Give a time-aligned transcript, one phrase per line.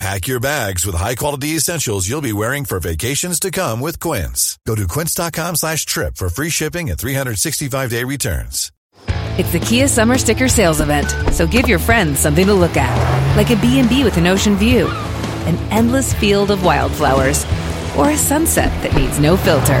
[0.00, 4.58] Pack your bags with high-quality essentials you'll be wearing for vacations to come with Quince.
[4.66, 8.72] Go to quince.com slash trip for free shipping and 365-day returns.
[9.38, 13.36] It's the Kia Summer Sticker Sales Event, so give your friends something to look at.
[13.36, 14.86] Like a B&B with an ocean view,
[15.46, 17.44] an endless field of wildflowers,
[17.96, 19.80] or a sunset that needs no filter.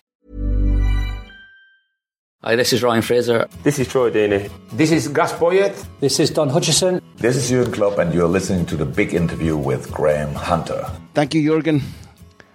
[2.43, 3.47] Hi, this is Ryan Fraser.
[3.61, 4.49] This is Troy Deeney.
[4.71, 5.85] This is Gus Poyet.
[5.99, 6.99] This is Don Hutchison.
[7.17, 10.89] This is Jurgen Klopp, and you're listening to the big interview with Graham Hunter.
[11.13, 11.83] Thank you, Jurgen.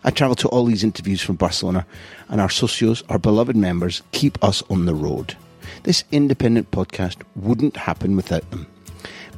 [0.03, 1.87] I travel to all these interviews from Barcelona,
[2.29, 5.37] and our socios, our beloved members, keep us on the road.
[5.85, 8.67] This independent podcast wouldn't happen without them.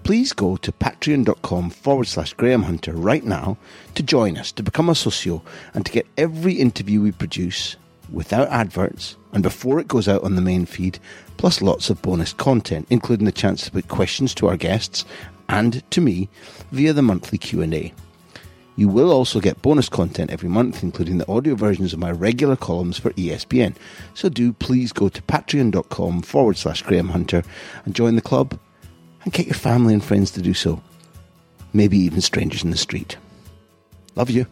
[0.03, 3.59] Please go to patreon.com forward slash Graham Hunter right now
[3.97, 5.43] to join us, to become a socio,
[5.75, 7.77] and to get every interview we produce
[8.11, 10.99] without adverts and before it goes out on the main feed,
[11.37, 15.05] plus lots of bonus content, including the chance to put questions to our guests
[15.49, 16.29] and to me
[16.73, 17.93] via the monthly Q&A.
[18.77, 22.55] You will also get bonus content every month, including the audio versions of my regular
[22.55, 23.75] columns for ESPN.
[24.15, 27.43] So do please go to patreon.com forward slash Graham Hunter
[27.85, 28.57] and join the club
[29.25, 30.81] and get your family and friends to do so.
[31.73, 33.17] Maybe even strangers in the street.
[34.15, 34.47] Love you.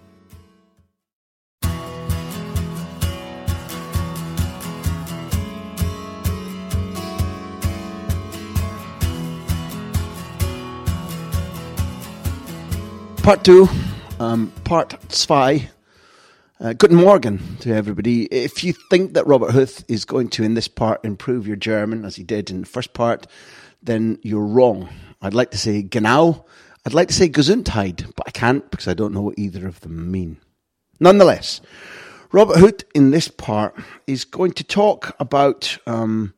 [13.27, 13.69] Part two,
[14.21, 15.69] um, part zwei.
[16.61, 18.27] Uh, guten Morgen to everybody.
[18.27, 22.05] If you think that Robert Huth is going to, in this part, improve your German
[22.05, 23.27] as he did in the first part,
[23.83, 24.89] then you're wrong.
[25.21, 26.47] I'd like to say genau.
[26.87, 29.81] I'd like to say Gesundheit, but I can't because I don't know what either of
[29.81, 30.37] them mean.
[31.01, 31.61] Nonetheless,
[32.31, 33.75] Robert Huth in this part
[34.07, 36.33] is going to talk about um,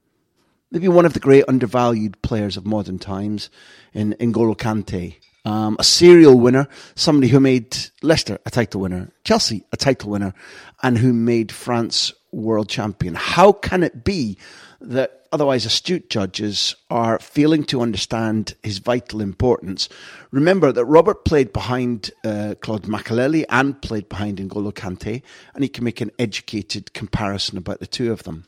[0.70, 3.50] maybe one of the great undervalued players of modern times
[3.92, 5.16] in N'Golo Kante.
[5.48, 10.34] Um, a serial winner, somebody who made Leicester a title winner, Chelsea a title winner,
[10.82, 13.14] and who made France world champion.
[13.14, 14.36] How can it be
[14.82, 19.88] that otherwise astute judges are failing to understand his vital importance?
[20.32, 25.22] Remember that Robert played behind uh, Claude Makelele and played behind N'Golo Kante,
[25.54, 28.44] and he can make an educated comparison about the two of them.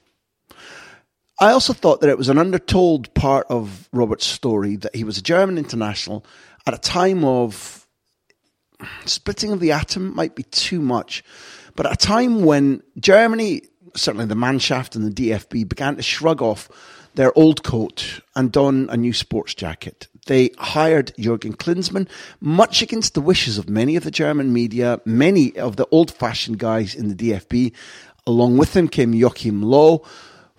[1.43, 5.17] I also thought that it was an undertold part of Robert's story that he was
[5.17, 6.27] a German international
[6.73, 7.89] at a time of
[9.05, 11.25] splitting of the atom might be too much,
[11.75, 13.63] but at a time when Germany,
[13.97, 16.69] certainly the Mannschaft and the DFB, began to shrug off
[17.17, 20.07] their old coat and don a new sports jacket.
[20.27, 22.09] They hired Jurgen Klinsmann,
[22.41, 26.59] much against the wishes of many of the German media, many of the old fashioned
[26.59, 27.73] guys in the DFB.
[28.29, 30.05] Along with him came Joachim Low.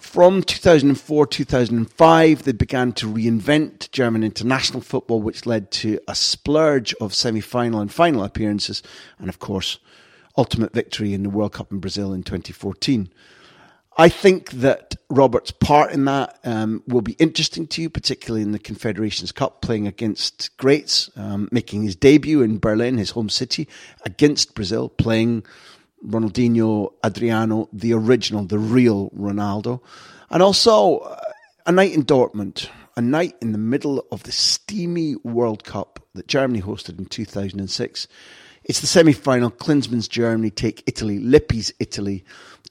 [0.02, 6.94] From 2004 2005, they began to reinvent German international football, which led to a splurge
[6.96, 8.82] of semi final and final appearances,
[9.20, 9.78] and of course,
[10.36, 13.14] ultimate victory in the World Cup in Brazil in 2014.
[13.96, 18.54] I think that Robert's part in that um, will be interesting to you, particularly in
[18.54, 23.68] the Confederations Cup, playing against greats, um, making his debut in Berlin, his home city,
[24.04, 25.46] against Brazil, playing
[26.06, 29.82] Ronaldinho, Adriano, the original, the real Ronaldo.
[30.30, 31.20] And also uh,
[31.66, 36.28] a night in Dortmund, a night in the middle of the steamy World Cup that
[36.28, 38.08] Germany hosted in 2006.
[38.64, 39.52] It's the semi final.
[39.52, 42.24] Klinsmann's Germany take Italy, Lippi's Italy,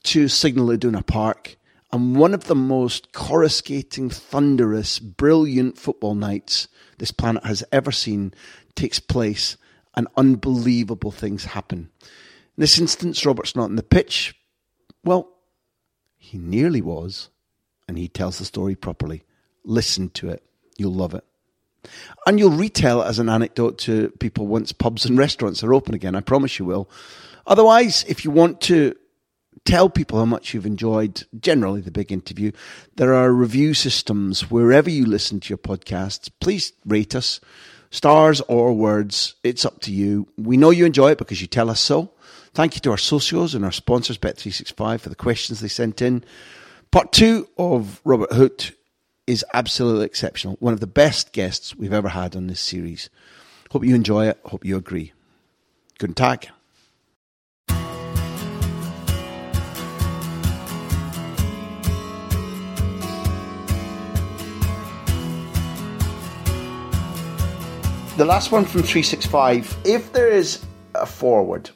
[0.03, 1.57] to Signal Iduna Park.
[1.93, 6.69] And one of the most coruscating, thunderous, brilliant football nights
[6.99, 8.33] this planet has ever seen
[8.75, 9.57] takes place,
[9.95, 11.89] and unbelievable things happen.
[12.61, 14.35] This instance, Robert's not in the pitch.
[15.03, 15.27] Well,
[16.19, 17.31] he nearly was,
[17.87, 19.23] and he tells the story properly.
[19.63, 20.43] Listen to it.
[20.77, 21.23] You'll love it.
[22.27, 25.95] And you'll retell it as an anecdote to people once pubs and restaurants are open
[25.95, 26.13] again.
[26.13, 26.87] I promise you will.
[27.47, 28.95] Otherwise, if you want to
[29.65, 32.51] tell people how much you've enjoyed generally the big interview,
[32.95, 36.29] there are review systems wherever you listen to your podcasts.
[36.39, 37.39] Please rate us.
[37.89, 40.27] Stars or words, it's up to you.
[40.37, 42.11] We know you enjoy it because you tell us so.
[42.53, 46.23] Thank you to our socios and our sponsors, Bet365, for the questions they sent in.
[46.91, 48.75] Part two of Robert Huth
[49.25, 50.57] is absolutely exceptional.
[50.59, 53.09] One of the best guests we've ever had on this series.
[53.69, 54.37] Hope you enjoy it.
[54.43, 55.13] Hope you agree.
[55.97, 56.49] Guten Tag.
[68.17, 69.77] The last one from 365.
[69.85, 71.69] If there is a forward,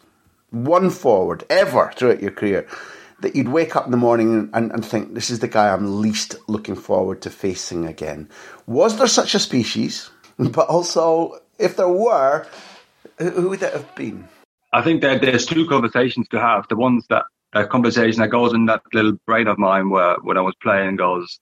[0.56, 2.68] one forward ever throughout your career,
[3.20, 6.02] that you'd wake up in the morning and, and think, this is the guy I'm
[6.02, 8.30] least looking forward to facing again.
[8.66, 10.10] Was there such a species?
[10.38, 12.46] But also, if there were,
[13.18, 14.28] who would that have been?
[14.74, 16.68] I think that there's two conversations to have.
[16.68, 17.24] The ones that
[17.70, 21.40] conversation that goes in that little brain of mine where when I was playing goes,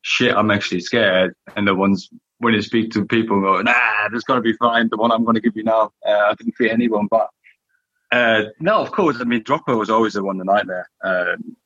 [0.00, 1.34] shit, I'm actually scared.
[1.54, 2.08] And the ones
[2.38, 4.88] when you speak to people go, nah, this going to be fine.
[4.90, 7.08] The one I'm going to give you now, uh, I didn't fear anyone.
[7.10, 7.28] But
[8.12, 10.88] uh, no, of course, I mean, Drogba was always the one the nightmare.
[11.04, 11.56] Um,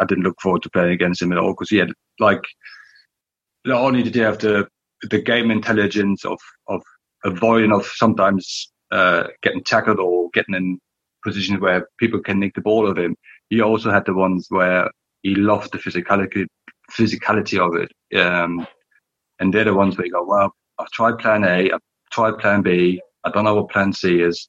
[0.00, 2.42] I didn't look forward to playing against him at all because he had like
[3.64, 4.66] not only did he have the
[5.02, 6.38] the game intelligence of
[6.68, 6.82] of
[7.24, 10.78] avoiding of sometimes uh, getting tackled or getting in
[11.24, 13.14] positions where people can nick the ball of him.
[13.50, 14.90] He also had the ones where
[15.22, 16.46] he loved the physicality
[16.90, 18.18] physicality of it.
[18.18, 18.66] Um,
[19.38, 21.80] and they're the ones where you go, well, I've tried plan A, I've
[22.10, 24.48] tried plan B, I don't know what plan C is.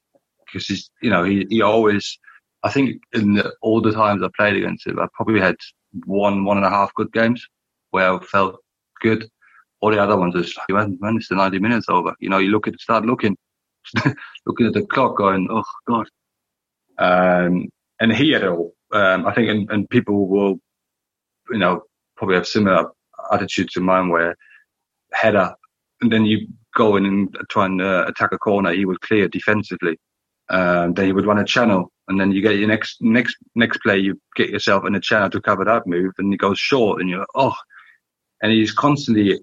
[0.52, 2.18] Because he's, you know, he, he always,
[2.62, 5.56] I think in the, all the times I played against him, I probably had
[6.04, 7.46] one, one and a half good games
[7.90, 8.60] where I felt
[9.00, 9.28] good.
[9.80, 12.14] All the other ones is like, when, when is the 90 minutes over?
[12.20, 13.36] You know, you look at, start looking,
[14.46, 16.06] looking at the clock going, oh God.
[16.98, 17.68] Um,
[18.00, 18.74] and he had it all.
[18.92, 20.60] Um, I think, and, and people will,
[21.50, 21.82] you know,
[22.16, 22.90] probably have similar
[23.32, 24.36] attitudes to mine where
[25.12, 25.54] header,
[26.00, 29.28] and then you go in and try and uh, attack a corner, he would clear
[29.28, 29.98] defensively.
[30.48, 33.78] Um, then you would run a channel, and then you get your next next next
[33.78, 37.00] play, you get yourself in a channel to cover that move, and he goes short,
[37.00, 37.54] and you're like, oh,
[38.42, 39.40] and he's constantly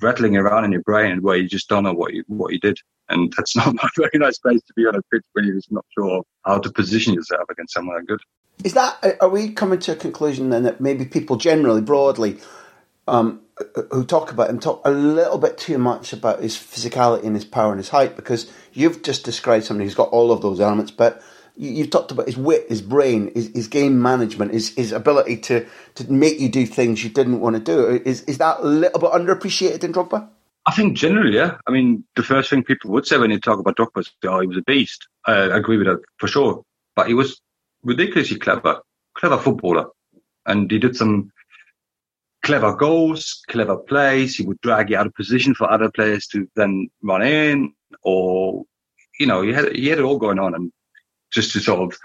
[0.00, 2.78] rattling around in your brain where you just don't know what you what you did,
[3.08, 5.72] and that's not a very nice place to be on a pitch when you're just
[5.72, 8.20] not sure how to position yourself against someone that good.
[8.62, 12.38] Is that are we coming to a conclusion then that maybe people generally broadly
[13.08, 13.40] um,
[13.92, 17.44] who talk about him talk a little bit too much about his physicality and his
[17.44, 20.90] power and his height because you've just described somebody who's got all of those elements,
[20.90, 21.22] but
[21.56, 25.36] you, have talked about his wit, his brain, his, his game management, his, his ability
[25.36, 25.64] to,
[25.94, 28.02] to make you do things you didn't want to do.
[28.04, 30.28] Is is that a little bit underappreciated in Drogba?
[30.66, 31.58] I think generally, yeah.
[31.66, 34.40] I mean, the first thing people would say when you talk about Drogba is, "Oh,
[34.40, 36.64] he was a beast." I agree with that for sure,
[36.96, 37.40] but he was
[37.84, 38.80] ridiculously clever,
[39.16, 39.86] clever footballer,
[40.46, 41.30] and he did some
[42.44, 44.36] clever goals, clever plays.
[44.36, 48.64] He would drag you out of position for other players to then run in, or
[49.18, 50.72] you know, he had he had it all going on, and
[51.32, 51.98] just to sort of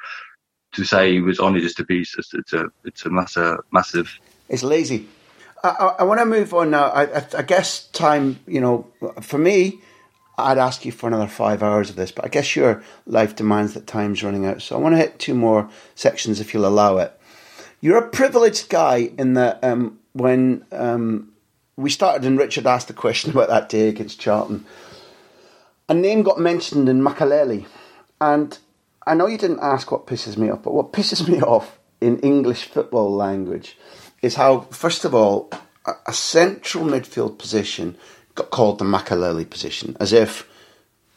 [0.74, 4.12] to say he was only just a beast, it's, a it's a massive massive.
[4.48, 5.08] It's lazy.
[5.64, 6.86] I, I, I want to move on now.
[6.86, 8.88] I, I, guess time, you know,
[9.22, 9.82] for me,
[10.38, 13.74] I'd ask you for another five hours of this, but I guess your life demands
[13.74, 14.62] that time's running out.
[14.62, 17.20] So I want to hit two more sections if you'll allow it.
[17.82, 21.32] You're a privileged guy in that um, when um,
[21.76, 24.66] we started and Richard asked a question about that day against Charlton,
[25.88, 27.66] a name got mentioned in Makelele.
[28.22, 28.58] And
[29.08, 32.20] I know you didn't ask what pisses me off, but what pisses me off in
[32.20, 33.78] English football language
[34.22, 35.50] is how, first of all,
[36.06, 37.98] a, central midfield position
[38.36, 40.48] got called the Makelele position, as if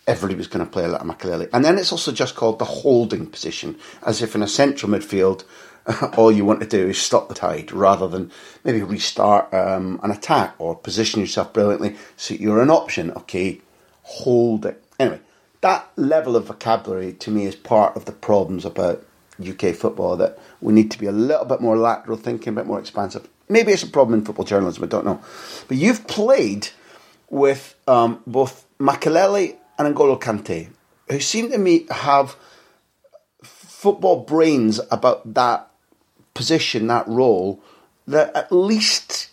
[0.07, 1.49] everybody was going to play like Makelele.
[1.53, 3.77] And then it's also just called the holding position,
[4.07, 5.45] as if in a central midfield,
[6.17, 8.31] all you want to do is stop the tide rather than
[8.65, 13.11] maybe restart um, an attack or position yourself brilliantly so you're an option.
[13.13, 13.61] Okay,
[14.03, 14.83] hold it.
[14.99, 15.21] Anyway,
[15.61, 19.05] that level of vocabulary to me is part of the problems about
[19.41, 22.67] UK football that we need to be a little bit more lateral thinking, a bit
[22.67, 23.29] more expansive.
[23.49, 25.21] Maybe it's a problem in football journalism, I don't know.
[25.69, 26.69] But you've played
[27.29, 30.69] with um, both Makelele and N'Golo Kante,
[31.11, 32.37] who seem to me have
[33.43, 35.69] football brains about that
[36.35, 37.63] position, that role,
[38.07, 39.31] that at least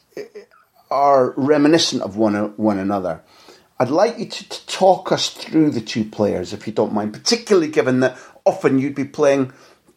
[0.91, 3.21] are reminiscent of one, one another.
[3.79, 7.13] I'd like you to, to talk us through the two players, if you don't mind,
[7.13, 9.53] particularly given that often you'd be playing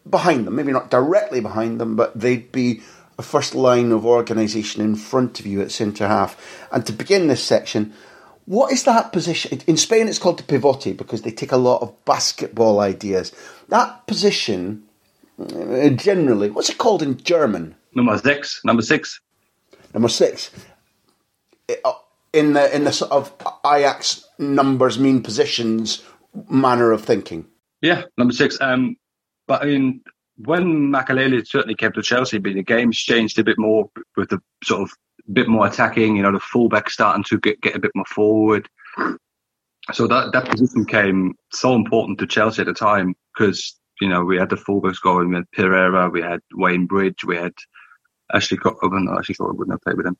[0.09, 2.81] behind them, maybe not directly behind them, but they'd be
[3.17, 6.67] a first line of organisation in front of you at centre half.
[6.71, 7.93] And to begin this section,
[8.45, 9.61] what is that position?
[9.67, 13.33] In Spain, it's called the pivote because they take a lot of basketball ideas.
[13.69, 14.83] That position
[15.95, 16.49] generally.
[16.49, 17.75] What's it called in German?
[17.93, 18.61] Number six.
[18.63, 19.19] Number six.
[19.93, 20.51] Number six.
[21.69, 21.93] Uh,
[22.33, 23.31] in the in the sort of
[23.65, 26.03] Ajax numbers mean positions
[26.49, 27.45] manner of thinking.
[27.81, 28.59] Yeah, number six.
[28.59, 28.97] Um,
[29.47, 30.01] But I mean,
[30.37, 34.41] when Makelele certainly came to Chelsea, but the game's changed a bit more with the
[34.63, 34.91] sort of
[35.31, 36.15] bit more attacking.
[36.15, 38.67] You know, the fullback starting to get get a bit more forward.
[39.91, 44.23] So that that position came so important to Chelsea at the time because you know
[44.23, 47.53] we had the fullbacks going, we had Ferreira, we had Wayne Bridge, we had
[48.33, 49.07] Ashley Cotton.
[49.09, 50.17] Oh, Ashley Cotton wouldn't have played with him,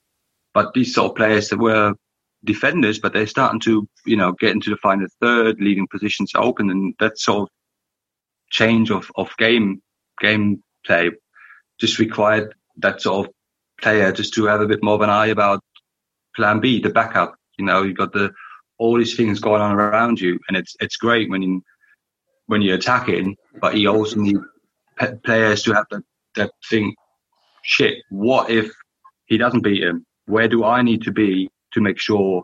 [0.53, 1.93] but these sort of players that were
[2.43, 6.69] defenders, but they're starting to you know get into the final third, leaving positions open,
[6.69, 7.49] and that sort of
[8.49, 9.81] change of of game
[10.21, 11.11] gameplay
[11.79, 13.33] just required that sort of
[13.81, 15.61] player just to have a bit more of an eye about
[16.35, 17.35] plan B, the backup.
[17.57, 18.31] You know, you've got the
[18.77, 21.63] all these things going on around you, and it's it's great when you
[22.47, 24.37] when you're attacking, but you also need
[25.23, 25.85] players to have
[26.35, 26.95] that think,
[27.63, 28.71] shit, what if
[29.25, 30.05] he doesn't beat him?
[30.25, 32.43] Where do I need to be to make sure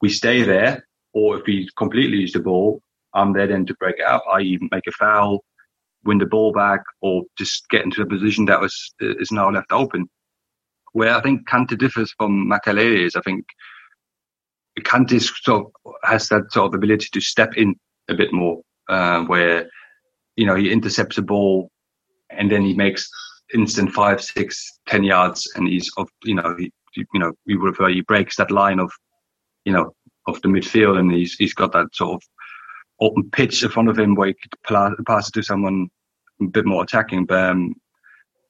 [0.00, 0.86] we stay there?
[1.12, 2.80] Or if he completely lose the ball,
[3.14, 5.44] I'm there then to break it up, i.e., make a foul,
[6.04, 9.72] win the ball back, or just get into a position that was is now left
[9.72, 10.08] open.
[10.92, 13.44] Where I think Kante differs from Makelele is I think
[14.80, 17.74] Kante sort of has that sort of ability to step in
[18.08, 19.70] a bit more, uh, where
[20.36, 21.70] you know he intercepts a ball
[22.30, 23.10] and then he makes
[23.54, 27.76] instant five, six, ten yards, and he's of you know he, you know we would
[27.90, 28.90] he breaks that line of
[29.64, 29.94] you know
[30.26, 32.22] of the midfield, and he's he's got that sort of
[33.00, 35.88] open pitch in front of him where he could pass it to someone
[36.40, 37.24] a bit more attacking.
[37.24, 37.74] But, um,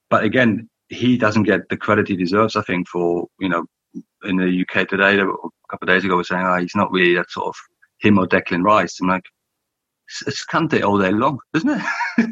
[0.08, 2.56] but again, he doesn't get the credit he deserves.
[2.56, 3.64] I think for you know
[4.24, 5.26] in the UK today, a
[5.70, 7.56] couple of days ago, was saying, oh, he's not really that sort of
[7.98, 8.98] him or Declan Rice.
[9.00, 9.24] I'm like,
[10.26, 11.82] it's, Kante all day long, isn't it?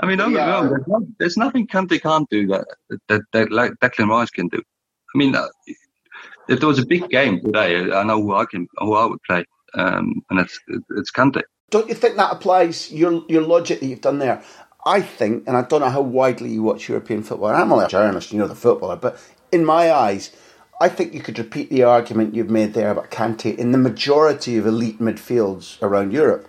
[0.00, 0.62] I mean, don't yeah.
[0.62, 1.14] get wrong.
[1.18, 2.66] There's, nothing Kante can't do that
[3.08, 4.60] that, that like Declan Rice can do.
[5.14, 5.46] I mean, uh,
[6.48, 9.22] if there was a big game today, I know who I can, who I would
[9.22, 9.44] play,
[9.74, 10.58] um, and it's
[10.96, 11.42] it's Kante.
[11.70, 14.42] Don't you think that applies your your logic that you've done there?
[14.86, 17.48] I think, and I don't know how widely you watch European football.
[17.48, 19.18] I'm only a journalist, you know, the footballer, but
[19.50, 20.30] in my eyes,
[20.80, 24.56] I think you could repeat the argument you've made there about Kante in the majority
[24.58, 26.48] of elite midfields around Europe.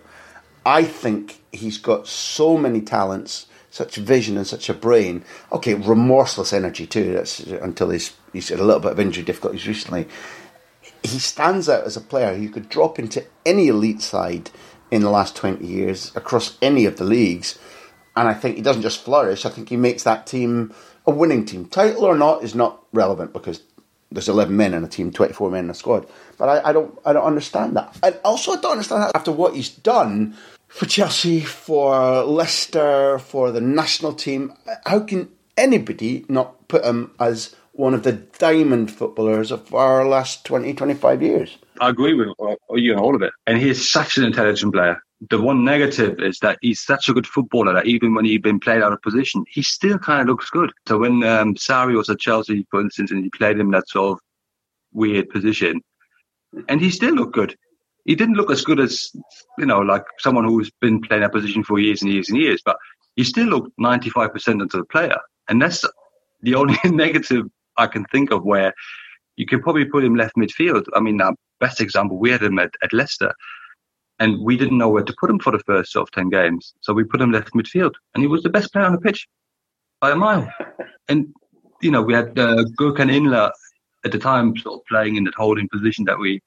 [0.66, 5.24] I think he's got so many talents, such vision and such a brain.
[5.52, 7.12] Okay, remorseless energy too.
[7.12, 10.08] That's until he's he's had a little bit of injury difficulties recently.
[11.04, 14.50] He stands out as a player who could drop into any elite side
[14.90, 17.60] in the last twenty years across any of the leagues,
[18.16, 19.46] and I think he doesn't just flourish.
[19.46, 20.74] I think he makes that team
[21.06, 21.66] a winning team.
[21.66, 23.62] Title or not is not relevant because
[24.10, 26.06] there's 11 men in a team, 24 men in a squad.
[26.38, 27.96] But I, I don't I don't understand that.
[28.02, 30.36] And also I don't understand that after what he's done
[30.68, 34.52] for Chelsea, for Leicester, for the national team,
[34.84, 40.44] how can anybody not put him as one of the diamond footballers of our last
[40.44, 41.58] 20, 25 years?
[41.80, 42.28] I agree with
[42.74, 43.32] you on all of it.
[43.46, 47.26] And he's such an intelligent player the one negative is that he's such a good
[47.26, 50.50] footballer that even when he's been played out of position, he still kind of looks
[50.50, 50.72] good.
[50.86, 54.20] So when um, was at Chelsea, for instance, and he played him that sort of
[54.92, 55.80] weird position,
[56.68, 57.56] and he still looked good.
[58.06, 59.10] He didn't look as good as
[59.58, 62.62] you know, like someone who's been playing that position for years and years and years,
[62.64, 62.76] but
[63.16, 65.84] he still looked ninety five percent into the player, and that's
[66.42, 67.46] the only negative
[67.76, 68.72] I can think of where
[69.36, 70.86] you could probably put him left midfield.
[70.94, 73.34] I mean, our best example we had him at, at Leicester
[74.18, 76.74] and we didn't know where to put him for the first sort of 10 games.
[76.80, 79.26] So we put him left midfield and he was the best player on the pitch
[80.00, 80.50] by a mile.
[81.08, 81.32] and,
[81.82, 83.50] you know, we had uh, Gökhan Inler
[84.04, 86.40] at the time sort of playing in that holding position that we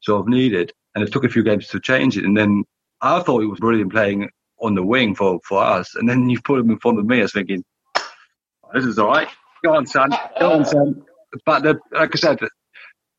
[0.00, 0.72] sort of needed.
[0.98, 2.24] And it took a few games to change it.
[2.24, 2.64] And then
[3.00, 4.28] I thought he was brilliant playing
[4.60, 5.94] on the wing for, for us.
[5.94, 7.64] And then you put him in front of me, I was thinking,
[7.96, 9.28] oh, this is all right.
[9.64, 10.10] Go on, son.
[10.40, 11.04] Go on, son.
[11.46, 12.48] But the, like I said, the,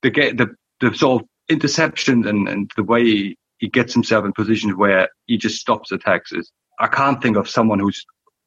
[0.01, 4.75] the, the, the sort of interception and, and the way he gets himself in positions
[4.75, 6.33] where he just stops attacks.
[6.33, 8.05] Is I can't think of someone who's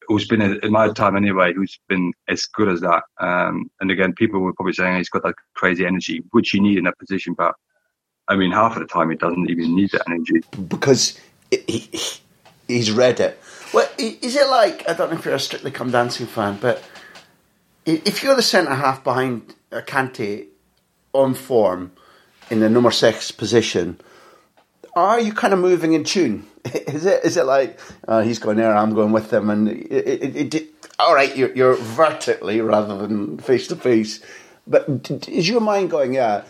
[0.09, 3.05] who's been in my time anyway who's been as good as that.
[3.19, 6.77] Um, and again, people were probably saying he's got that crazy energy, which you need
[6.77, 7.55] in that position, but
[8.33, 11.19] I mean, half of the time he doesn't even need that energy because
[11.51, 11.89] he,
[12.67, 13.39] he's read it.
[13.73, 16.83] Well, is it like I don't know if you're a Strictly Come Dancing fan, but
[17.85, 20.47] if you're the centre half behind a Kante
[21.13, 21.93] on form
[22.51, 23.99] in the number six position
[24.95, 26.47] are you kind of moving in tune?
[26.65, 29.91] Is it is it like uh, he's going there, I'm going with him, and it,
[29.91, 34.21] it, it, all right, you're, you're vertically rather than face to face.
[34.65, 36.45] But is your mind going, yeah,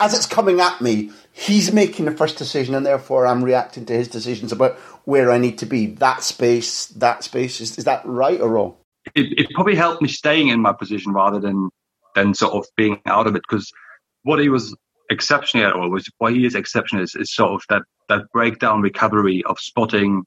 [0.00, 3.92] as it's coming at me, he's making the first decision, and therefore I'm reacting to
[3.92, 5.86] his decisions about where I need to be.
[5.86, 7.60] That space, that space.
[7.60, 8.74] Is, is that right or wrong?
[9.14, 11.70] It, it probably helped me staying in my position rather than
[12.14, 13.70] than sort of being out of it because
[14.22, 14.74] what he was
[15.10, 18.80] exceptionally at all, which why he is exceptional is, is sort of that, that breakdown
[18.80, 20.24] recovery of spotting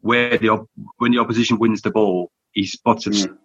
[0.00, 3.36] where the op- when the opposition wins the ball, he spots it mm.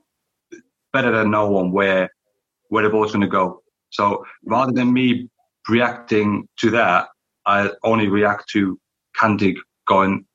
[0.93, 2.09] better than no one where
[2.69, 3.61] where the ball's going to go.
[3.95, 5.29] So rather than me
[5.69, 7.07] reacting to that,
[7.45, 8.79] I only react to
[9.17, 9.55] Kante
[9.87, 10.25] going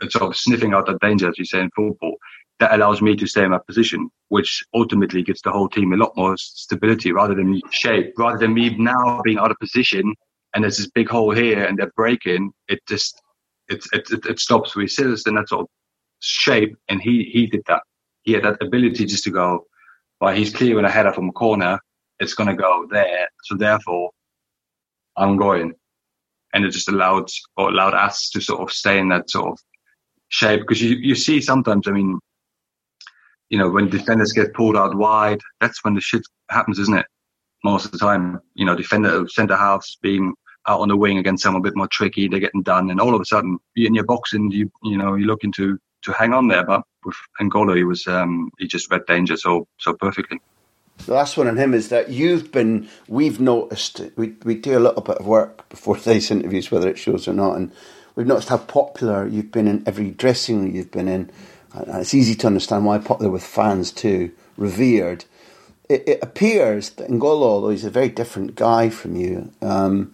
[0.00, 2.16] and sort of sniffing out the danger, as you say in football.
[2.60, 5.96] That allows me to stay in my position, which ultimately gives the whole team a
[5.96, 8.12] lot more stability rather than shape.
[8.16, 10.14] Rather than me now being out of position
[10.54, 13.20] and there's this big hole here and they're breaking, it just
[13.68, 15.68] it it, it, it stops scissors in that sort of
[16.20, 16.76] shape.
[16.88, 17.82] And he he did that.
[18.22, 19.66] He had that ability just to go,
[20.20, 21.80] well, he's clearing a header from a corner.
[22.20, 23.28] It's going to go there.
[23.44, 24.10] So therefore,
[25.16, 25.74] I'm going.
[26.52, 29.58] And it just allowed or allowed us to sort of stay in that sort of
[30.28, 32.18] shape because you, you see sometimes, I mean,
[33.50, 37.06] you know, when defenders get pulled out wide, that's when the shit happens, isn't it?
[37.64, 40.34] Most of the time, you know, defender centre halves being
[40.66, 43.14] out on the wing against someone a bit more tricky, they're getting done, and all
[43.14, 46.12] of a sudden you're in your box and you you know you're looking to to
[46.12, 46.64] hang on there.
[46.64, 50.40] But with N'Golo, he was um, he just read danger so so perfectly.
[50.98, 54.80] The last one on him is that you've been, we've noticed, we, we do a
[54.80, 57.72] little bit of work before these interviews, whether it shows or not, and
[58.14, 61.30] we've noticed how popular you've been in every dressing room you've been in.
[61.74, 65.24] And it's easy to understand why popular with fans too, revered.
[65.88, 70.12] It, it appears that N'Golo, although he's a very different guy from you, um,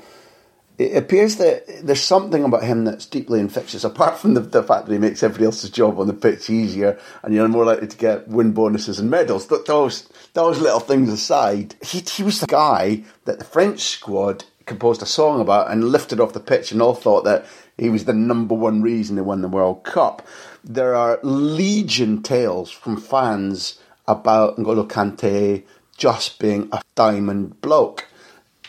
[0.80, 4.87] it appears that there's something about him that's deeply infectious, apart from the, the, fact
[4.87, 7.96] that he makes everybody else's job on the pitch easier and you're more likely to
[7.99, 9.44] get win bonuses and medals.
[9.44, 14.44] But those, those little things aside, he, he was the guy that the French squad
[14.64, 17.44] composed a song about and lifted off the pitch and all thought that
[17.76, 20.26] he was the number one reason they won the World Cup.
[20.64, 25.62] There are legion tales from fans about N'Golo Kante
[25.99, 28.06] just being a diamond bloke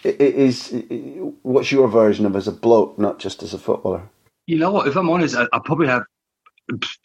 [0.03, 0.73] is
[1.43, 4.09] what's your version of as a bloke, not just as a footballer?
[4.47, 4.87] You know what?
[4.87, 6.03] If I'm honest, I, I probably have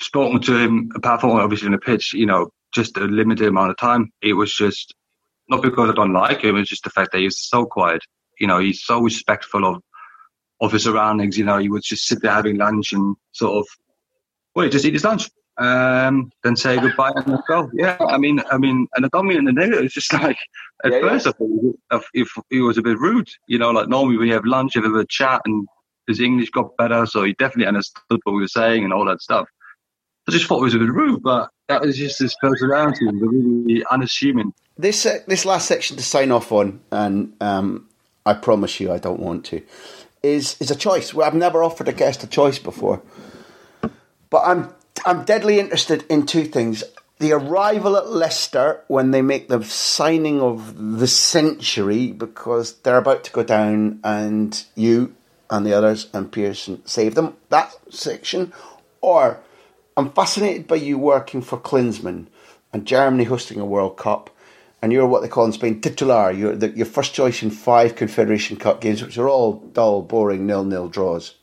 [0.00, 2.12] spoken to him apart from obviously in the pitch.
[2.12, 4.10] You know, just a limited amount of time.
[4.22, 4.94] It was just
[5.48, 6.56] not because I don't like him.
[6.56, 8.02] It's just the fact that he's so quiet.
[8.40, 9.82] You know, he's so respectful of
[10.61, 11.38] of his surroundings.
[11.38, 13.66] You know, he would just sit there having lunch and sort of,
[14.54, 15.28] well, just eat his lunch
[15.59, 17.71] um, then say goodbye and let go.
[17.73, 19.85] Yeah, I mean, I mean, and I don't mean in the negative.
[19.85, 20.38] It's just like
[20.85, 21.33] at yeah, first, yeah.
[21.90, 24.45] I thought if he was a bit rude, you know, like normally when you have
[24.45, 25.66] lunch, you have a chat, and
[26.07, 29.21] his English got better, so he definitely understood what we were saying and all that
[29.21, 29.49] stuff.
[30.29, 33.85] I just thought it was a bit rude, but that was just his personality, really
[33.90, 34.53] unassuming.
[34.77, 37.88] This uh, this last section to sign off on, and um,
[38.25, 39.62] I promise you, I don't want to,
[40.23, 41.14] is is a choice.
[41.14, 43.03] Well, I've never offered a guest a choice before,
[44.31, 46.82] but I'm I'm deadly interested in two things.
[47.18, 53.24] The arrival at Leicester when they make the signing of the century because they're about
[53.24, 55.14] to go down and you
[55.48, 57.37] and the others and Pearson save them.
[57.48, 58.52] That section.
[59.00, 59.40] Or
[59.96, 62.26] I'm fascinated by you working for Klinsmann
[62.72, 64.30] and Germany hosting a World Cup
[64.82, 66.30] and you're what they call in Spain titular.
[66.30, 70.46] You're the, your first choice in five Confederation Cup games, which are all dull, boring,
[70.46, 71.35] nil-nil draws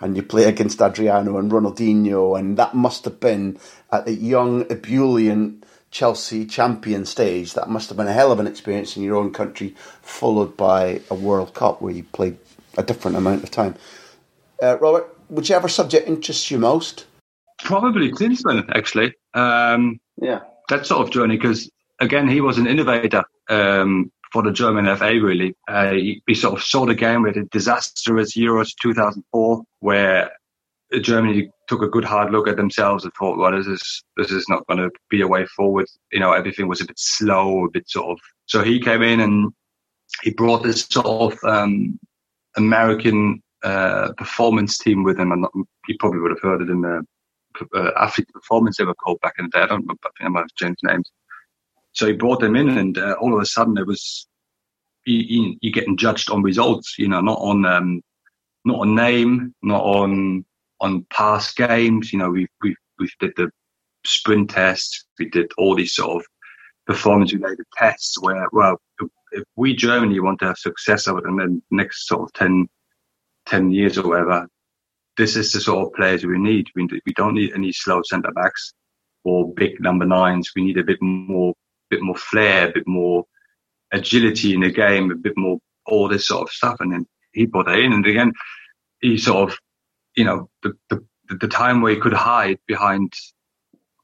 [0.00, 3.58] and you play against Adriano and Ronaldinho, and that must have been
[3.90, 7.54] at the young ebullient Chelsea champion stage.
[7.54, 11.00] That must have been a hell of an experience in your own country, followed by
[11.10, 12.36] a World Cup where you played
[12.76, 13.74] a different amount of time.
[14.62, 17.06] Uh, Robert, whichever subject interests you most?
[17.58, 19.14] Probably Klinsmann, actually.
[19.32, 23.24] Um, yeah, that sort of journey because again, he was an innovator.
[23.48, 25.54] Um, for the German FA, really.
[25.68, 25.94] Uh,
[26.26, 30.30] we sort of saw the game with a disastrous Euros 2004, where
[31.00, 34.48] Germany took a good hard look at themselves and thought, well, this is this is
[34.48, 35.86] not going to be a way forward.
[36.12, 38.18] You know, everything was a bit slow, a bit sort of.
[38.46, 39.52] So he came in and
[40.22, 41.98] he brought this sort of um,
[42.56, 45.44] American uh, performance team with him, and
[45.88, 47.04] you probably would have heard it in the
[47.74, 49.60] uh, Athlete Performance they were called back in the day.
[49.60, 49.98] I don't remember.
[50.04, 51.10] I think I might have changed names.
[51.96, 54.26] So he brought them in, and uh, all of a sudden it was
[55.04, 56.96] you, are getting judged on results.
[56.98, 58.02] You know, not on um,
[58.64, 60.44] not on name, not on
[60.80, 62.12] on past games.
[62.12, 63.50] You know, we we we did the
[64.04, 66.26] sprint tests, we did all these sort of
[66.86, 68.80] performance related tests where well,
[69.32, 72.68] if we Germany want to have success over the next sort of 10,
[73.46, 74.48] 10 years or whatever,
[75.16, 76.68] this is the sort of players we need.
[76.74, 78.72] We, we don't need any slow centre backs
[79.24, 80.52] or big number nines.
[80.54, 81.54] We need a bit more
[81.96, 83.24] bit more flair, a bit more
[83.92, 86.76] agility in the game, a bit more all this sort of stuff.
[86.80, 87.92] And then he put that in.
[87.92, 88.32] And again,
[89.00, 89.58] he sort of,
[90.16, 93.12] you know, the, the, the time where he could hide behind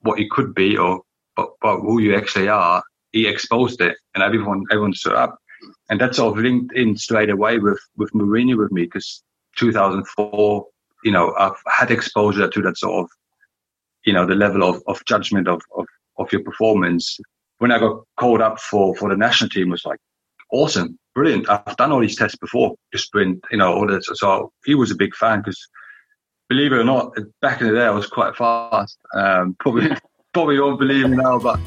[0.01, 1.03] what he could be or
[1.37, 5.39] but, but who you actually are, he exposed it and everyone, everyone stood up.
[5.89, 9.23] And that sort of linked in straight away with, with Mourinho with me because
[9.57, 10.67] 2004,
[11.05, 13.11] you know, I've had exposure to that sort of,
[14.05, 15.87] you know, the level of, of judgment of, of,
[16.19, 17.19] of your performance.
[17.63, 20.01] When I got called up for, for the national team was like,
[20.51, 21.49] awesome, brilliant.
[21.49, 24.09] I've done all these tests before, the sprint, you know, all this.
[24.15, 25.69] So he was a big fan because
[26.49, 28.99] believe it or not, back in the day I was quite fast.
[29.15, 29.97] Um, probably,
[30.35, 31.61] probably won't believe me now, but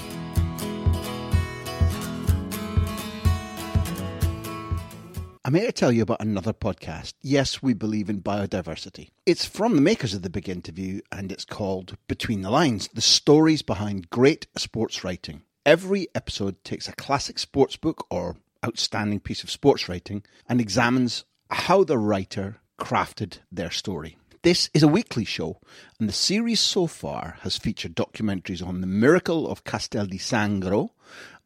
[5.46, 7.14] I'm here to tell you about another podcast.
[7.22, 9.12] Yes, we believe in biodiversity.
[9.26, 13.00] It's from the makers of the big interview and it's called Between the Lines The
[13.00, 15.44] Stories Behind Great Sports Writing.
[15.66, 21.26] Every episode takes a classic sports book or outstanding piece of sports writing and examines
[21.50, 24.16] how the writer crafted their story.
[24.44, 25.60] This is a weekly show,
[26.00, 30.90] and the series so far has featured documentaries on the miracle of Castel di Sangro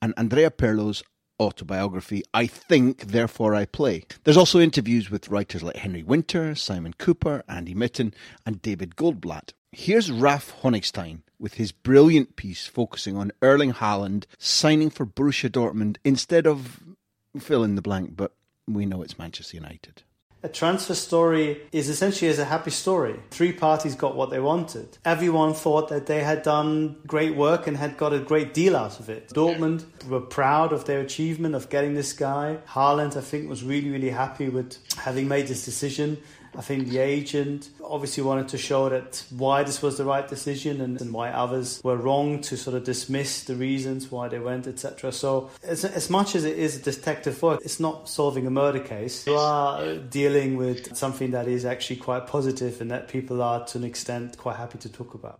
[0.01, 1.01] and Andrea Pirlo's
[1.39, 4.03] autobiography, I Think, Therefore I Play.
[4.25, 8.13] There's also interviews with writers like Henry Winter, Simon Kuper, Andy Mitten,
[8.45, 9.53] and David Goldblatt.
[9.71, 15.97] Here's Ralf Honigstein with his brilliant piece focusing on Erling Haaland signing for Borussia Dortmund
[16.03, 16.79] instead of
[17.37, 18.33] fill in the blank, but
[18.67, 20.01] we know it's Manchester United.
[20.41, 23.19] A transfer story is essentially as a happy story.
[23.29, 24.97] Three parties got what they wanted.
[25.03, 29.01] Everyone thought that they had done great work and had got a great deal out
[29.01, 29.29] of it.
[29.29, 32.59] Dortmund were proud of their achievement of getting this guy.
[32.69, 36.17] Haaland, I think, was really, really happy with having made this decision.
[36.55, 40.81] I think the agent obviously wanted to show that why this was the right decision
[40.81, 44.67] and, and why others were wrong to sort of dismiss the reasons why they went,
[44.67, 45.11] etc.
[45.11, 48.79] So, as, as much as it is a detective work, it's not solving a murder
[48.79, 49.27] case.
[49.27, 53.77] You are dealing with something that is actually quite positive and that people are, to
[53.77, 55.39] an extent, quite happy to talk about.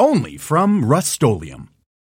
[0.00, 1.20] only from Rust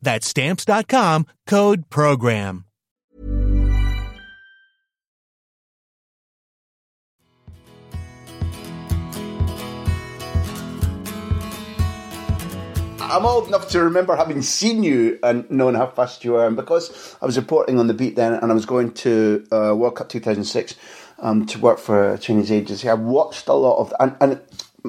[0.00, 2.66] That's stamps.com code program.
[13.16, 16.46] I'm old enough to remember having seen you and knowing how fast you are.
[16.46, 19.74] And because I was reporting on the beat then and I was going to uh,
[19.74, 20.74] World Cup 2006
[21.20, 23.94] um, to work for a Chinese agency, I watched a lot of.
[24.00, 24.40] And, and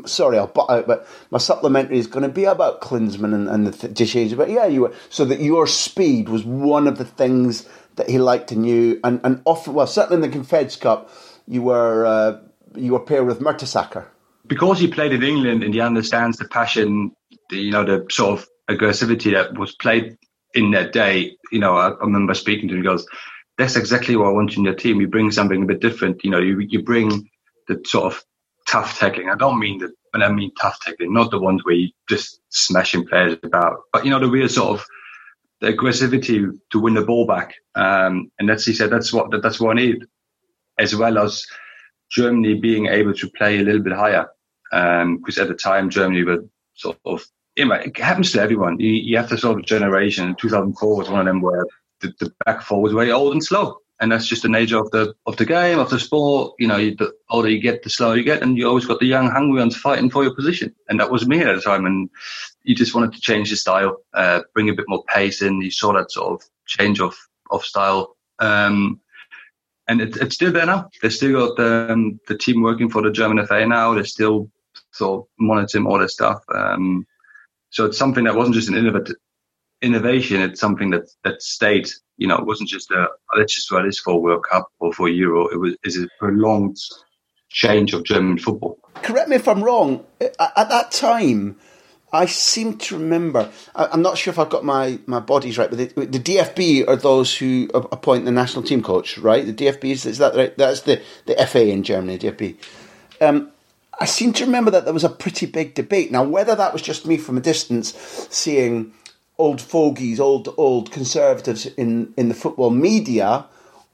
[0.06, 3.68] sorry, I'll butt out, but my supplementary is going to be about Klinsmann and, and
[3.68, 4.34] the dishes.
[4.34, 8.20] But yeah, you were so that your speed was one of the things that he
[8.20, 11.10] liked in you, and and often, well, certainly in the Confeds Cup,
[11.48, 12.40] you were uh,
[12.76, 14.06] you were paired with Mertesacker
[14.48, 17.12] because he played in England and he understands the passion,
[17.50, 20.18] the, you know, the sort of aggressivity that was played
[20.54, 21.36] in that day.
[21.52, 22.82] You know, I, I remember speaking to him.
[22.82, 23.06] He goes,
[23.58, 25.02] "That's exactly what I want in your team.
[25.02, 26.24] You bring something a bit different.
[26.24, 27.30] You know, you you bring
[27.68, 28.24] the sort of
[28.68, 29.30] tough tackling.
[29.30, 32.42] I don't mean that when I mean tough tackling, not the ones where you just
[32.50, 34.86] smashing players about, but you know the real sort of
[35.62, 37.56] the aggressivity to win the ball back.
[37.76, 40.06] Um, and that's he said that's what that's what I need,
[40.78, 41.44] as well as
[42.12, 44.28] Germany being able to play a little bit higher.
[44.70, 47.26] Because um, at the time Germany were sort of
[47.56, 48.80] you know, it happens to everyone.
[48.80, 50.36] You, you have to sort of generation.
[50.40, 51.66] 2004 was one of them where
[52.02, 54.92] the, the back four was very old and slow and that's just the nature of
[54.92, 56.54] the of the game of the sport.
[56.60, 59.08] You know, the older you get, the slower you get, and you always got the
[59.08, 60.74] young, hungry ones fighting for your position.
[60.90, 61.86] And that was me at the time.
[61.86, 62.10] And
[62.64, 65.62] you just wanted to change the style, uh, bring a bit more pace in.
[65.62, 67.16] You saw that sort of change of
[67.50, 68.16] of style.
[68.40, 69.02] Um,
[69.88, 70.90] and it, it's still there now.
[71.02, 73.94] They still got the, um, the team working for the German FA now.
[73.94, 74.52] They're still
[74.92, 76.44] sort of monitoring all this stuff.
[76.54, 77.08] Um,
[77.70, 79.16] so it's something that wasn't just an innovative
[79.82, 80.42] innovation.
[80.42, 84.00] It's something that that stayed you know, it wasn't just a let's just try this
[84.00, 85.48] for World Cup or for Euro.
[85.48, 86.78] It was is a prolonged
[87.50, 88.78] change of German football.
[88.96, 90.06] Correct me if I'm wrong.
[90.20, 91.58] At that time,
[92.12, 93.50] I seem to remember.
[93.76, 96.96] I'm not sure if I've got my, my bodies right, but the, the DFB are
[96.96, 99.46] those who appoint the national team coach, right?
[99.46, 100.58] The DFB is, is that right?
[100.58, 102.58] That's the the FA in Germany, DFB.
[103.22, 103.52] Um,
[104.00, 106.12] I seem to remember that there was a pretty big debate.
[106.12, 107.94] Now, whether that was just me from a distance
[108.30, 108.94] seeing
[109.38, 113.45] old fogies, old old conservatives in, in the football media.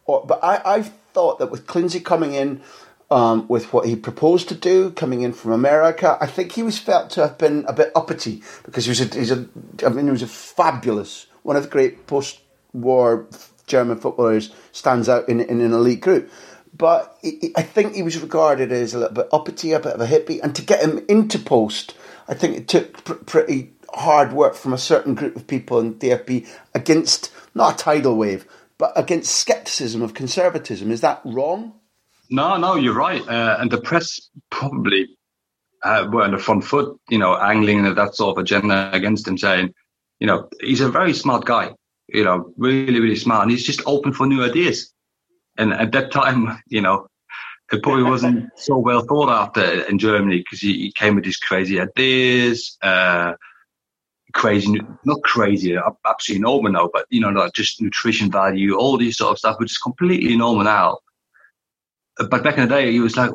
[0.06, 2.62] Or, but I, I thought that with Klinsi coming in
[3.12, 6.80] um, with what he proposed to do, coming in from America, I think he was
[6.80, 9.48] felt to have been a bit uppity because he was a, he's a
[9.86, 13.28] I mean, he was a fabulous, one of the great post-war
[13.68, 16.32] German footballers, stands out in, in an elite group.
[16.76, 17.20] But
[17.56, 20.40] I think he was regarded as a little bit uppity, a bit of a hippie,
[20.42, 21.96] and to get him into post,
[22.28, 25.96] I think it took pr- pretty hard work from a certain group of people in
[25.96, 28.46] DFB against not a tidal wave,
[28.78, 30.92] but against scepticism of conservatism.
[30.92, 31.74] Is that wrong?
[32.30, 33.22] No, no, you're right.
[33.28, 35.10] Uh, and the press probably
[35.84, 39.38] uh, were on the front foot, you know, angling that sort of agenda against him,
[39.38, 39.74] saying,
[40.20, 41.72] you know, he's a very smart guy,
[42.08, 44.92] you know, really, really smart, and he's just open for new ideas.
[45.58, 47.08] And at that time, you know,
[47.72, 51.38] it probably wasn't so well thought after in Germany because he, he, came with these
[51.38, 52.78] crazy ideas.
[52.82, 53.34] Uh,
[54.34, 59.18] crazy, not crazy, absolutely normal now, but you know, like just nutrition value, all these
[59.18, 60.98] sort of stuff, which is completely normal now.
[62.18, 63.32] But back in the day, he was like,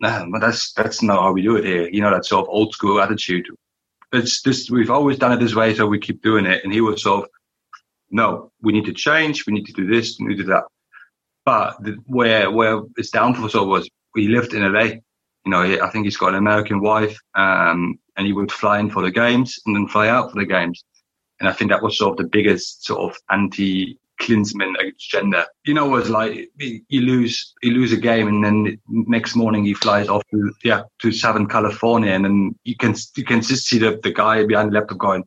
[0.00, 1.88] nah, but that's that's not how we do it here.
[1.88, 3.46] You know, that sort of old school attitude.
[4.12, 6.62] It's this we've always done it this way, so we keep doing it.
[6.64, 7.30] And he was sort of,
[8.10, 9.46] no, we need to change.
[9.46, 10.18] We need to do this.
[10.18, 10.64] We need to do that.
[11.44, 15.00] But the, where where his downfall sort of was, he lived in LA.
[15.44, 17.18] You know, I think he's got an American wife.
[17.34, 20.46] Um, and he would fly in for the games and then fly out for the
[20.46, 20.84] games.
[21.40, 25.46] And I think that was sort of the biggest sort of anti Klinsmann agenda.
[25.64, 29.74] You know, was like you lose you lose a game and then next morning he
[29.74, 33.78] flies off to yeah to Southern California and then you can you can just see
[33.78, 35.24] the, the guy behind the laptop going,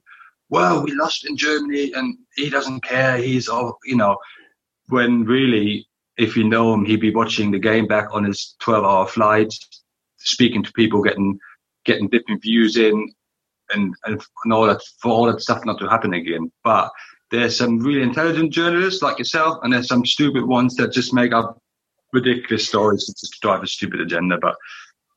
[0.49, 3.17] well, we lost in Germany and he doesn't care.
[3.17, 4.17] He's all you know,
[4.87, 8.85] when really if you know him, he'd be watching the game back on his 12
[8.85, 9.53] hour flight,
[10.17, 11.37] speaking to people, getting
[11.85, 13.13] getting different views in
[13.73, 16.51] and, and, and all that for all that stuff not to happen again.
[16.63, 16.91] But
[17.31, 21.33] there's some really intelligent journalists like yourself, and there's some stupid ones that just make
[21.33, 21.59] up
[22.13, 24.37] ridiculous stories to drive a stupid agenda.
[24.37, 24.55] But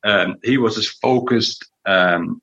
[0.04, 2.40] um, he was as focused um,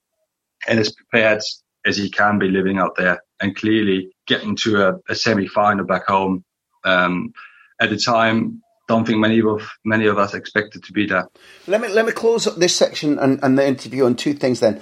[0.67, 1.41] and as prepared
[1.85, 6.07] as he can be living out there, and clearly getting to a, a semi-final back
[6.07, 6.43] home.
[6.83, 7.33] Um,
[7.81, 11.27] at the time, don't think many of many of us expected to be there.
[11.67, 14.59] Let me let me close up this section and, and the interview on two things.
[14.59, 14.81] Then,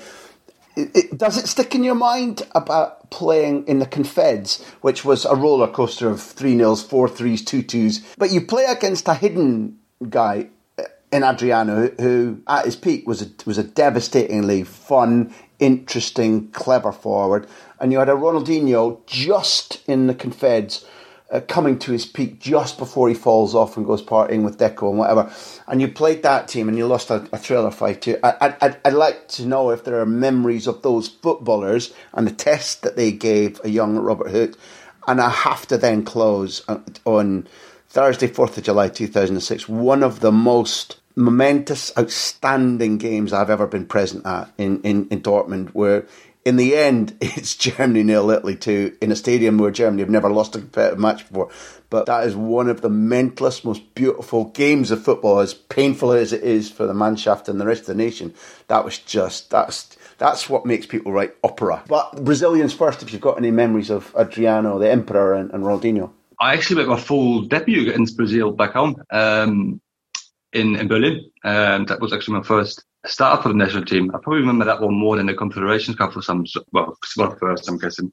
[0.75, 5.25] it, it, does it stick in your mind about playing in the Confeds, which was
[5.25, 9.13] a roller coaster of three nils, four threes, two twos, but you play against a
[9.13, 9.77] hidden
[10.09, 16.49] guy uh, in Adriano who, at his peak, was a was a devastatingly fun, interesting,
[16.51, 17.47] clever forward,
[17.79, 20.85] and you had a Ronaldinho just in the Confeds
[21.33, 24.89] uh, coming to his peak just before he falls off and goes partying with Deco
[24.89, 25.33] and whatever.
[25.67, 28.17] And you played that team and you lost a, a thriller fight too.
[28.23, 32.31] I, I, I'd like to know if there are memories of those footballers and the
[32.31, 34.55] test that they gave a young Robert Huth.
[35.07, 36.61] And I have to then close
[37.05, 37.47] on
[37.89, 43.85] Thursday, 4th of July 2006, one of the most momentous, outstanding games I've ever been
[43.85, 46.05] present at in, in, in Dortmund, where
[46.45, 50.29] in the end, it's Germany nil Italy two in a stadium where Germany have never
[50.29, 51.49] lost a competitive match before.
[51.89, 56.33] But that is one of the mentalist, most beautiful games of football, as painful as
[56.33, 58.33] it is for the Mannschaft and the rest of the nation.
[58.67, 61.83] That was just that's that's what makes people write opera.
[61.87, 66.11] But Brazilians first, if you've got any memories of Adriano, the Emperor, and, and Ronaldinho.
[66.39, 69.79] I actually made my full debut against Brazil back home um,
[70.51, 71.29] in in Berlin.
[71.43, 74.09] Um, that was actually my first started for the national team.
[74.13, 77.67] I probably remember that one more than the Confederations Cup for some, well, well first,
[77.69, 78.11] I'm guessing.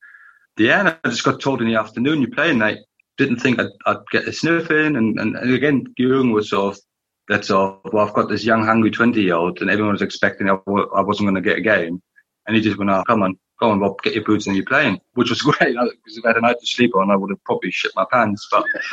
[0.59, 2.63] yeah, I just got told in the afternoon you're playing.
[2.63, 2.79] I
[3.17, 6.75] didn't think I'd, I'd get a sniff in, and, and, and again, Jürgen was sort
[6.75, 6.83] of
[7.29, 7.81] that's all.
[7.93, 11.27] Well, I've got this young, hungry twenty year old, and everyone was expecting I wasn't
[11.29, 12.03] going to get a game,
[12.47, 14.65] and he just went, "Oh, come on, go on, Rob, get your boots and you're
[14.65, 17.31] playing," which was great because if I had a night to sleep on, I would
[17.31, 18.49] have probably shit my pants.
[18.51, 18.65] But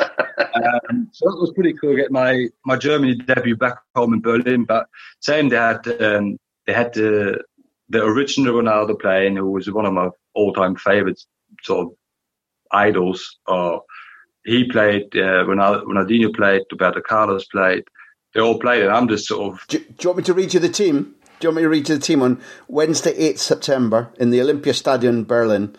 [0.54, 1.96] um, so that was pretty cool.
[1.96, 4.86] Get my my Germany debut back home in Berlin, but
[5.20, 7.42] same they had um, they had the
[7.88, 11.26] the original Ronaldo playing, who was one of my all time favorites,
[11.62, 11.92] sort of
[12.70, 13.38] idols.
[13.46, 13.82] Or
[14.44, 17.84] he played, uh, Ronaldo, Ronaldinho played, Roberto Carlos played.
[18.34, 19.66] They all played, and I'm just sort of.
[19.68, 21.14] Do, do you want me to read you the team?
[21.38, 24.40] Do you want me to read you the team on Wednesday, 8th September in the
[24.40, 25.76] Olympia Stadion, Berlin?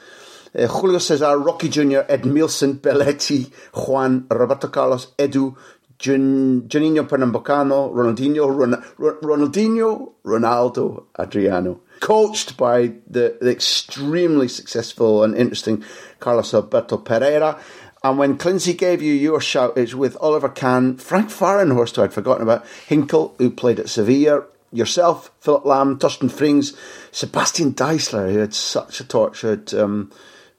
[0.57, 5.57] Uh, Julio Cesar, Roque Júnior, Ed Milson, Belletti, Juan, Roberto Carlos, Edu,
[5.97, 8.81] Jun, Juninho Pernambucano, Ronaldinho, Ron,
[9.21, 11.81] Ronaldinho, Ronaldo, Adriano.
[11.99, 15.83] Coached by the, the extremely successful and interesting
[16.21, 17.59] Carlos Alberto Parreira.
[18.01, 22.13] And when Klinsi gave you your shout, it's with Oliver Kahn, Frank Fahrenhorst, who I'd
[22.13, 26.75] forgotten about, Hinkel, who played at Sevilla, yourself, Philipp Lahm, Torsten Frings,
[27.11, 30.11] Sebastian Deisler, who had such a tortured um,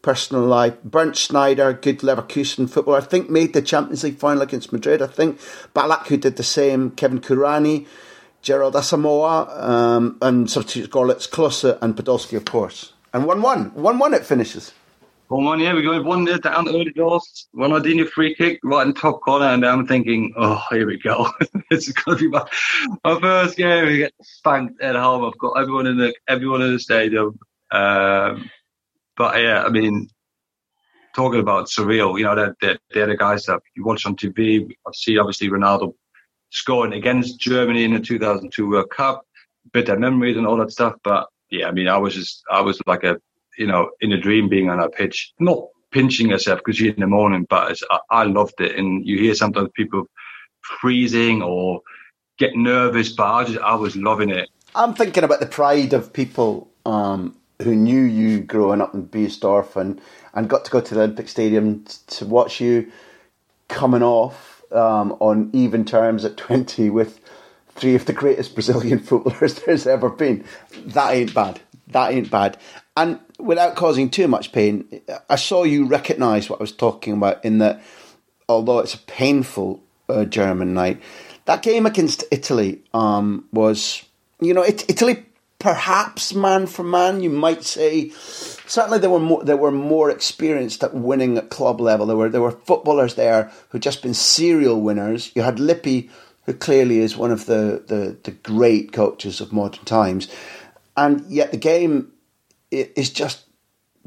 [0.03, 4.73] personal life, Bernd Schneider, good Leverkusen footballer, I think made the Champions League final against
[4.73, 5.39] Madrid, I think,
[5.75, 7.87] Ballack, who did the same, Kevin Kurányi,
[8.43, 12.93] Gerald Asamoah, um, and substitutes Gorlitz, Klose, and Podolski, of course.
[13.13, 13.75] And 1 1.
[13.75, 14.73] 1 1 it finishes.
[15.31, 17.49] One one, yeah, we go one nil down early doors.
[17.55, 21.31] Ronaldinho free kick right in top corner, and I'm thinking, oh, here we go.
[21.71, 22.45] this is going to be my,
[23.05, 23.87] my first game.
[23.87, 25.25] We get spanked at home.
[25.25, 27.39] I've got everyone in the everyone in the stadium.
[27.71, 28.51] Um,
[29.17, 30.09] but yeah, I mean,
[31.15, 34.69] talking about surreal, you know, they're, they're, they're the guys that you watch on TV.
[34.85, 35.95] I see obviously Ronaldo
[36.51, 39.25] scoring against Germany in the 2002 World Cup,
[39.73, 40.97] bit their memories and all that stuff.
[41.05, 43.21] But yeah, I mean, I was just, I was like a
[43.59, 47.01] you know, in a dream being on a pitch, not pinching yourself because you're in
[47.01, 48.77] the morning, but I, I loved it.
[48.77, 50.05] And you hear sometimes people
[50.61, 51.81] freezing or
[52.39, 54.49] get nervous, but I, just, I was loving it.
[54.75, 59.77] I'm thinking about the pride of people um, who knew you growing up in Biesdorf
[59.77, 60.01] and,
[60.35, 62.91] and got to go to the Olympic Stadium to watch you
[63.69, 67.21] coming off um, on even terms at 20 with
[67.71, 70.45] three of the greatest Brazilian footballers there's ever been.
[70.87, 71.61] That ain't bad.
[71.89, 72.57] That ain't bad.
[73.01, 77.43] And without causing too much pain, I saw you recognise what I was talking about
[77.43, 77.81] in that,
[78.47, 81.01] although it's a painful uh, German night,
[81.47, 84.05] that game against Italy um, was,
[84.39, 85.25] you know, it, Italy
[85.59, 88.11] perhaps man for man, you might say.
[88.11, 92.05] Certainly, they were more they were more experienced at winning at club level.
[92.05, 95.33] There were there were footballers there who'd just been serial winners.
[95.35, 96.11] You had Lippi,
[96.45, 100.29] who clearly is one of the, the, the great coaches of modern times,
[100.99, 102.13] and yet the game
[102.71, 103.45] is just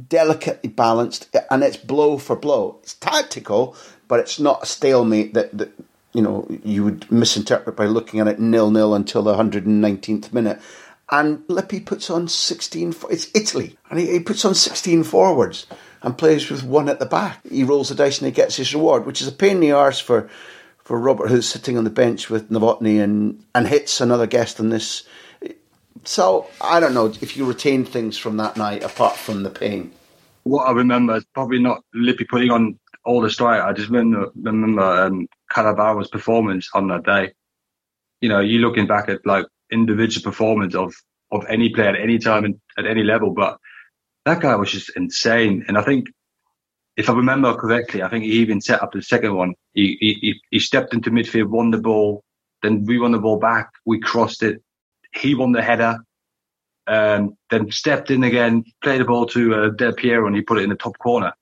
[0.09, 2.79] delicately balanced and it's blow for blow.
[2.83, 3.75] It's tactical,
[4.07, 5.71] but it's not a stalemate that, that
[6.13, 10.59] you know you would misinterpret by looking at it nil nil until the 119th minute.
[11.11, 12.95] And Lippi puts on 16.
[13.11, 15.67] It's Italy, and he, he puts on 16 forwards
[16.01, 17.39] and plays with one at the back.
[17.47, 19.71] He rolls the dice and he gets his reward, which is a pain in the
[19.71, 20.29] arse for
[20.79, 24.69] for Robert, who's sitting on the bench with Nowotny and and hits another guest on
[24.69, 25.03] this
[26.03, 29.91] so I don't know if you retain things from that night apart from the pain.
[30.43, 33.61] What I remember is probably not Lippi putting on all the strike.
[33.61, 35.27] I just remember, remember um,
[36.11, 37.33] performance on that day.
[38.21, 40.93] You know, you looking back at like individual performance of
[41.31, 43.57] of any player at any time and at any level, but
[44.25, 45.65] that guy was just insane.
[45.67, 46.07] And I think,
[46.95, 49.53] if I remember correctly, I think he even set up the second one.
[49.73, 52.23] He he he stepped into midfield, won the ball,
[52.61, 53.69] then we won the ball back.
[53.85, 54.61] We crossed it,
[55.15, 55.97] he won the header,
[56.87, 60.57] um, then stepped in again, played the ball to uh, Del Piero, and he put
[60.57, 61.33] it in the top corner.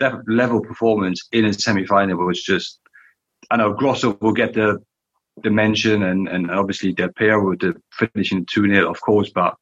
[0.00, 2.78] That level performance in a semi final was just.
[3.50, 8.46] I know Grosso will get the mention, and, and obviously Del Piero with the finishing
[8.46, 9.54] 2 0, of course, but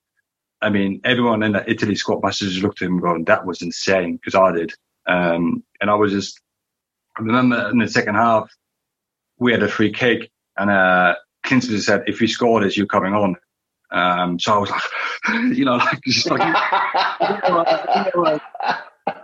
[0.61, 4.17] I mean, everyone in the Italy squad just looked at him going, that was insane,
[4.17, 4.73] because I did.
[5.07, 6.41] Um, and I was just,
[7.17, 8.51] I remember in the second half,
[9.39, 11.15] we had a free kick, and uh,
[11.47, 13.37] said, if you score this, you're coming on.
[13.91, 14.83] Um, so I was like,
[15.57, 16.41] you know, like, just like,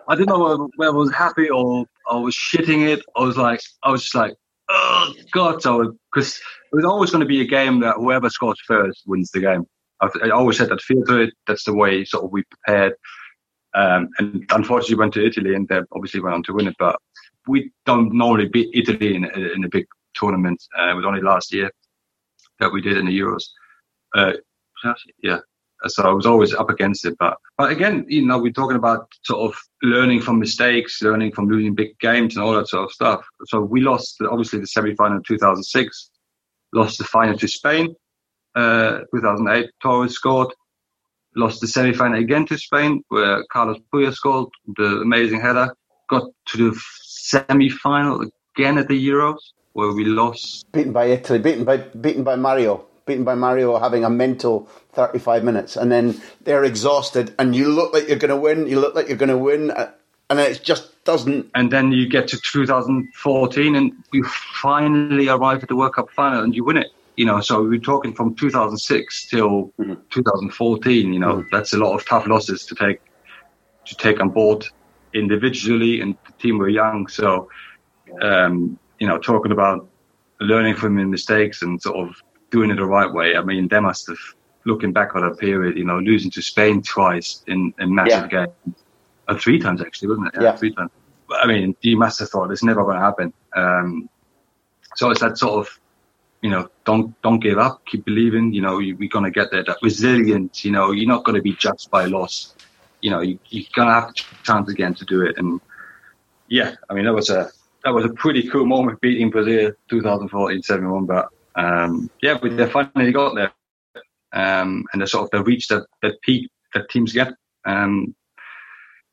[0.09, 3.03] I didn't know whether I was happy or I was shitting it.
[3.17, 4.35] I was like, I was just like,
[4.69, 6.41] oh god, so because
[6.73, 9.67] it was always going to be a game that whoever scores first wins the game.
[10.01, 11.35] I, I always said that feel to it.
[11.47, 12.95] That's the way sort of we prepared.
[13.75, 16.77] Um, and unfortunately, went to Italy and they obviously went on to win it.
[16.79, 16.97] But
[17.47, 20.63] we don't normally beat Italy in, in a big tournament.
[20.79, 21.71] Uh, it was only last year
[22.61, 23.45] that we did in the Euros.
[24.15, 24.33] Uh,
[25.23, 25.39] yeah.
[25.87, 27.17] So I was always up against it.
[27.19, 31.49] But but again, you know, we're talking about sort of learning from mistakes, learning from
[31.49, 33.25] losing big games and all that sort of stuff.
[33.47, 36.11] So we lost obviously the semi final in 2006,
[36.73, 37.95] lost the final to Spain.
[38.55, 40.53] Uh, 2008, Torres scored.
[41.37, 45.75] Lost the semi final again to Spain, where Carlos Puyol scored the amazing header.
[46.09, 49.39] Got to the semi final again at the Euros,
[49.73, 50.71] where we lost.
[50.71, 55.45] Beaten by Italy, beaten by beaten by Mario beaten by Mario having a mental 35
[55.45, 58.95] minutes, and then they're exhausted, and you look like you're going to win, you look
[58.95, 59.91] like you're going to win, uh,
[60.31, 61.51] and it just doesn't.
[61.55, 66.43] And then you get to 2014, and you finally arrive at the World Cup final,
[66.43, 66.93] and you win it.
[67.17, 69.95] You know, so we're talking from 2006 till mm-hmm.
[70.11, 71.13] 2014.
[71.13, 71.49] You know, mm-hmm.
[71.53, 73.01] that's a lot of tough losses to take
[73.85, 74.67] to take on board
[75.13, 77.49] individually, and the team were young, so
[78.23, 79.89] um, you know, talking about
[80.41, 82.23] learning from your mistakes and sort of
[82.55, 83.35] doing it the right way.
[83.37, 84.19] I mean, they must have,
[84.65, 88.47] looking back on that period, you know, losing to Spain twice in, in massive yeah.
[88.47, 88.77] games,
[89.27, 90.35] uh, three times actually, wasn't it?
[90.37, 90.57] Yeah, yeah.
[90.57, 90.93] three times.
[91.31, 93.33] I mean, you must have thought it's never going to happen.
[93.57, 94.09] Um,
[94.95, 95.81] so it's that sort of,
[96.43, 98.53] you know, don't don't give up, keep believing.
[98.53, 99.65] You know, you, we're going to get there.
[99.65, 100.65] That resilience.
[100.65, 102.55] You know, you're not going to be judged by loss.
[103.01, 105.39] You know, you, you're going to have a chance again to do it.
[105.39, 105.61] And
[106.49, 107.51] yeah, I mean, that was a
[107.83, 111.07] that was a pretty cool moment beating Brazil 2014 7-1.
[111.07, 113.53] But um, yeah, we they finally got there,
[114.33, 117.35] um, and they sort of they reached that, that peak that teams get.
[117.65, 118.15] Um,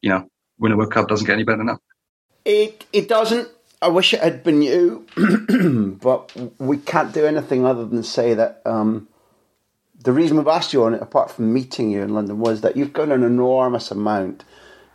[0.01, 0.27] you know,
[0.59, 1.79] win a World Cup doesn't get any better than that.
[2.45, 3.49] It it doesn't.
[3.81, 5.07] I wish it had been you,
[6.01, 9.07] but we can't do anything other than say that um,
[10.03, 12.77] the reason we've asked you on it, apart from meeting you in London, was that
[12.77, 14.43] you've got an enormous amount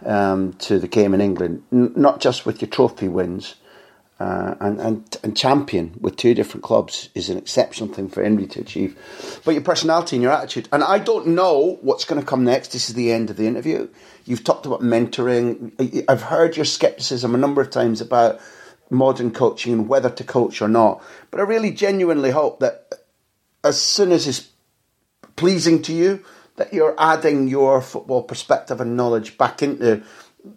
[0.04, 3.56] um, to the game in England, N- not just with your trophy wins,
[4.18, 8.48] uh, and, and, and champion with two different clubs is an exceptional thing for anybody
[8.48, 8.96] to achieve.
[9.44, 10.68] But your personality and your attitude.
[10.72, 12.68] And I don't know what's going to come next.
[12.68, 13.88] This is the end of the interview.
[14.24, 16.04] You've talked about mentoring.
[16.08, 18.40] I've heard your skepticism a number of times about
[18.88, 21.02] modern coaching and whether to coach or not.
[21.30, 22.94] But I really genuinely hope that
[23.62, 24.48] as soon as it's
[25.34, 26.24] pleasing to you,
[26.56, 30.02] that you're adding your football perspective and knowledge back into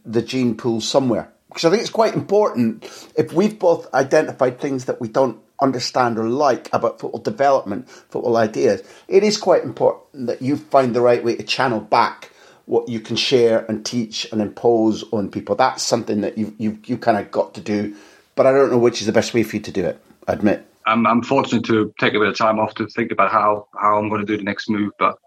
[0.06, 2.86] the gene pool somewhere because I think it's quite important
[3.18, 8.38] if we've both identified things that we don't understand or like about football development, football
[8.38, 12.32] ideas, it is quite important that you find the right way to channel back
[12.66, 15.56] what you can share and teach and impose on people.
[15.56, 17.96] That's something that you've, you've, you kind of got to do,
[18.36, 20.34] but I don't know which is the best way for you to do it, I
[20.34, 20.66] admit.
[20.86, 23.98] I'm, I'm fortunate to take a bit of time off to think about how, how
[23.98, 25.18] I'm going to do the next move, but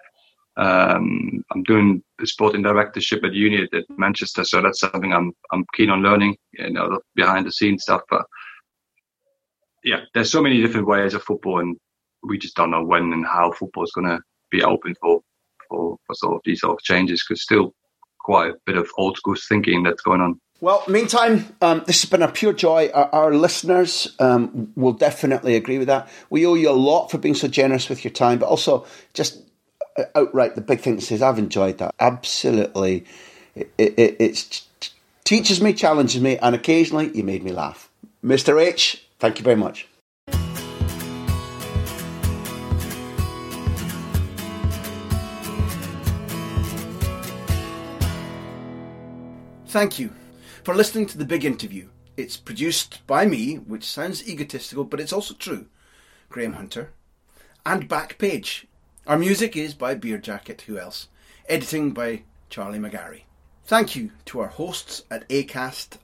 [0.57, 5.91] um, I'm doing sporting directorship at uni at Manchester, so that's something I'm I'm keen
[5.91, 6.37] on learning.
[6.53, 8.03] You know, behind the scenes stuff.
[8.11, 8.27] But
[9.83, 11.77] yeah, there's so many different ways of football, and
[12.23, 15.21] we just don't know when and how football is going to be open for
[15.69, 17.25] for for sort of these sort of changes.
[17.27, 17.73] Because still
[18.21, 20.39] quite a bit of old school thinking that's going on.
[20.61, 22.89] Well, meantime, um, this has been a pure joy.
[22.95, 26.09] Our, our listeners um, will definitely agree with that.
[26.31, 29.43] We owe you a lot for being so generous with your time, but also just
[30.15, 33.05] outright the big thing is I've enjoyed that absolutely.
[33.55, 34.67] It, it it's,
[35.25, 37.91] teaches me, challenges me, and occasionally you made me laugh.
[38.25, 38.61] Mr.
[38.63, 39.89] H, thank you very much.
[49.67, 50.13] Thank you
[50.65, 51.89] for listening to the big interview.
[52.15, 55.67] It's produced by me, which sounds egotistical, but it's also true.
[56.29, 56.93] Graham Hunter
[57.65, 58.67] and Backpage,
[59.07, 61.09] our music is by Beer Jacket, who else?
[61.49, 63.23] Editing by Charlie McGarry.
[63.65, 65.99] Thank you to our hosts at ACAST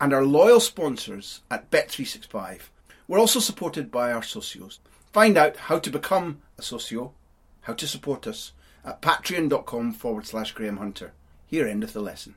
[0.00, 2.60] and our loyal sponsors at Bet365.
[3.06, 4.78] We're also supported by our socios.
[5.12, 7.12] Find out how to become a socio,
[7.62, 8.52] how to support us
[8.84, 11.12] at patreon.com forward slash Graham Hunter.
[11.46, 12.36] Here endeth the lesson.